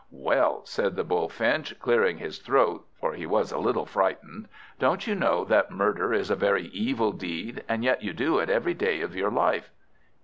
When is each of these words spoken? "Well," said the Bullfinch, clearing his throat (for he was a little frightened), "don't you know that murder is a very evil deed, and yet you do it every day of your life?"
"Well," 0.09 0.65
said 0.65 0.95
the 0.95 1.03
Bullfinch, 1.03 1.77
clearing 1.79 2.17
his 2.17 2.39
throat 2.39 2.87
(for 2.99 3.13
he 3.13 3.27
was 3.27 3.51
a 3.51 3.59
little 3.59 3.85
frightened), 3.85 4.47
"don't 4.79 5.05
you 5.05 5.13
know 5.13 5.45
that 5.45 5.69
murder 5.69 6.11
is 6.11 6.31
a 6.31 6.35
very 6.35 6.69
evil 6.69 7.11
deed, 7.11 7.63
and 7.69 7.83
yet 7.83 8.01
you 8.01 8.11
do 8.11 8.39
it 8.39 8.49
every 8.49 8.73
day 8.73 9.01
of 9.01 9.15
your 9.15 9.29
life?" 9.29 9.69